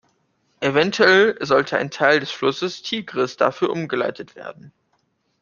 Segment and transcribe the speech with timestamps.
[0.61, 4.73] Eventuell sollte ein Teil des Flusses Tigris dafür umgeleitet werden.